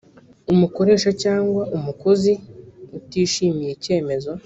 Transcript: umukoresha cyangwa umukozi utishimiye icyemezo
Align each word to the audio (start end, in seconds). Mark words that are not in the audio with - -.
umukoresha 0.53 1.09
cyangwa 1.23 1.63
umukozi 1.77 2.31
utishimiye 2.97 3.71
icyemezo 3.73 4.31